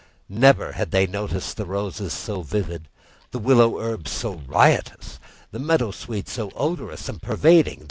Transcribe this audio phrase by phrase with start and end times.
[0.29, 2.89] Never had they noticed the roses so vivid,
[3.29, 5.19] the willow herb so riotous,
[5.51, 7.79] the meadow sweet so odorous and pervading.